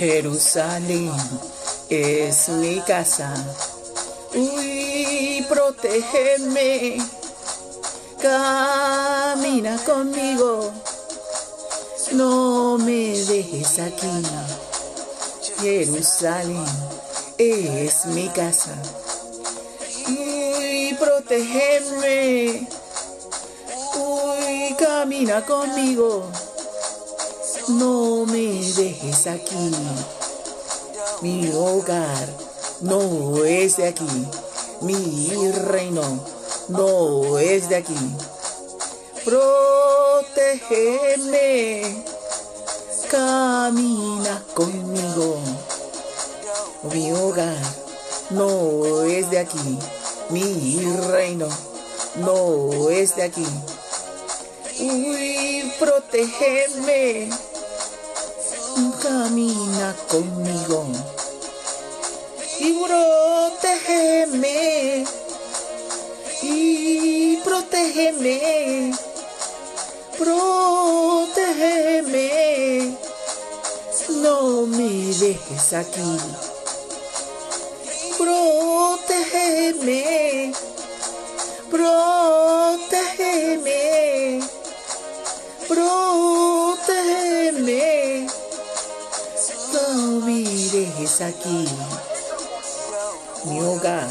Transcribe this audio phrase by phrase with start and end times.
[0.00, 1.12] Jerusalén
[1.90, 3.34] es mi casa.
[4.34, 6.96] Uy, protégeme,
[8.18, 10.72] camina conmigo,
[12.12, 14.22] no me dejes aquí.
[15.60, 16.64] Jerusalén
[17.36, 18.74] es mi casa.
[20.08, 22.66] Uy, protégeme,
[23.98, 26.24] uy, camina conmigo,
[27.70, 29.70] no me dejes aquí.
[31.22, 32.28] Mi hogar
[32.80, 34.26] no es de aquí.
[34.80, 36.24] Mi reino
[36.68, 37.96] no es de aquí.
[39.24, 40.02] Protégeme.
[43.10, 45.38] Camina conmigo.
[46.92, 47.62] Mi hogar
[48.30, 49.78] no es de aquí.
[50.30, 51.48] Mi reino
[52.16, 53.46] no es de aquí.
[54.80, 57.28] Uy, protégeme
[59.02, 60.86] camina conmigo.
[62.58, 64.50] Y protégeme
[66.42, 68.92] y protégeme.
[70.18, 71.00] Protégeme.
[74.22, 76.18] No me dejes aquí.
[78.18, 80.02] Protégeme.
[81.70, 82.50] Protégeme.
[85.68, 86.49] Protégeme
[91.10, 91.66] dejes aquí.
[93.44, 94.08] Mi hogar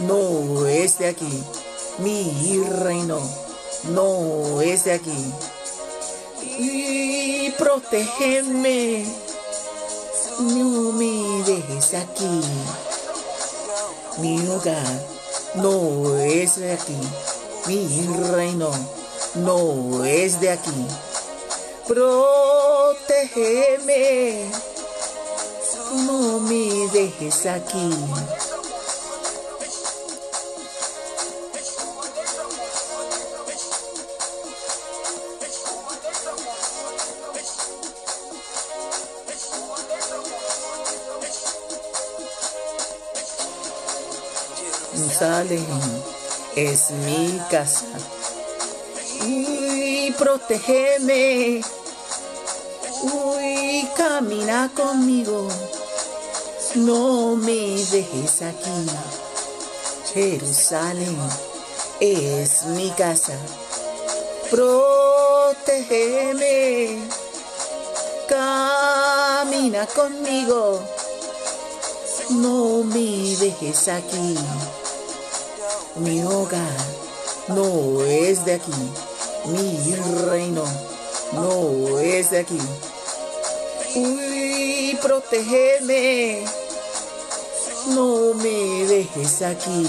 [0.00, 1.44] no es de aquí.
[1.98, 3.18] Mi reino
[3.90, 5.32] no es de aquí.
[6.42, 9.04] Y protégeme.
[10.40, 12.40] No me dejes aquí.
[14.18, 15.06] Mi hogar
[15.54, 16.96] no es de aquí.
[17.66, 18.70] Mi reino
[19.34, 20.86] no es de aquí.
[21.86, 23.08] Protégeme
[25.94, 27.90] no me dejes aquí.
[45.18, 45.66] Jerusalén
[46.54, 47.86] es mi casa.
[49.22, 51.60] Uy, protégeme.
[53.02, 55.48] Uy, camina conmigo.
[56.78, 58.86] No me dejes aquí.
[60.14, 61.18] Jerusalén
[61.98, 63.32] es mi casa.
[64.48, 65.58] Protégeme.
[68.28, 70.80] Camina conmigo.
[72.30, 74.36] No me dejes aquí.
[75.96, 76.76] Mi hogar
[77.48, 78.70] no es de aquí.
[79.46, 79.96] Mi
[80.30, 80.62] reino
[81.32, 82.60] no es de aquí.
[83.96, 86.44] Uy, protégeme.
[87.94, 89.86] No me dejes aquí.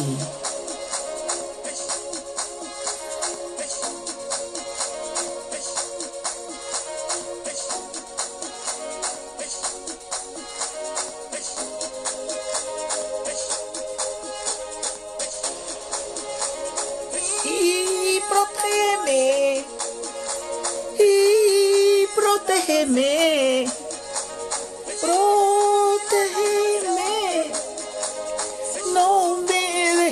[20.98, 23.19] Y protégeme.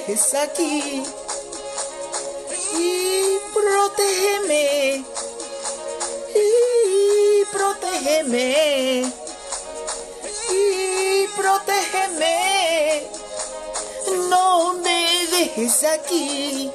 [0.07, 1.03] Dejes aquí.
[2.77, 5.03] Y protégeme.
[6.33, 9.11] Y protégeme.
[10.49, 13.09] Y protégeme.
[14.29, 16.71] No me dejes aquí.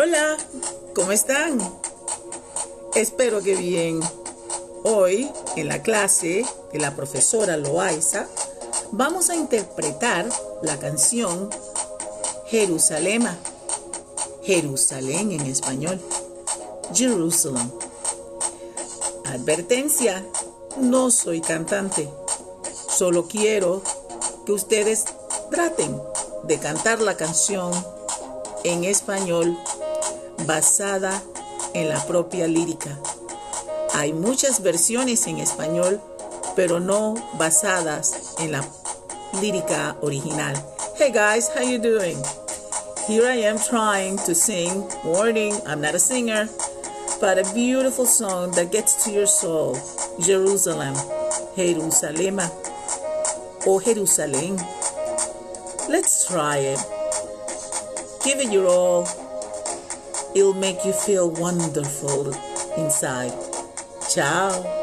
[0.00, 0.36] Hola,
[0.94, 1.58] ¿cómo están?
[2.94, 3.98] Espero que bien.
[4.84, 8.28] Hoy, en la clase de la profesora Loaiza,
[8.92, 10.28] vamos a interpretar
[10.62, 11.50] la canción
[12.46, 13.38] Jerusalema.
[14.44, 16.00] Jerusalén en español.
[16.94, 17.68] Jerusalem.
[19.24, 20.24] Advertencia,
[20.76, 22.08] no soy cantante.
[22.88, 23.82] Solo quiero
[24.46, 25.06] que ustedes
[25.50, 26.00] traten
[26.44, 27.72] de cantar la canción
[28.62, 29.58] en español
[30.46, 31.22] basada
[31.74, 32.98] en la propia lírica.
[33.94, 36.00] Hay muchas versiones en español,
[36.56, 38.64] pero no basadas en la
[39.40, 40.54] lírica original.
[40.96, 42.16] Hey guys, how you doing?
[43.06, 44.84] Here I am trying to sing.
[45.04, 46.48] Warning, I'm not a singer,
[47.20, 49.78] but a beautiful song that gets to your soul.
[50.20, 50.94] Jerusalem,
[51.56, 52.50] Jerusalema.
[53.66, 54.56] o Jerusalén.
[55.88, 56.78] Let's try it.
[58.24, 59.27] Give it your all.
[60.34, 62.34] It'll make you feel wonderful
[62.76, 63.32] inside.
[64.08, 64.77] Ciao.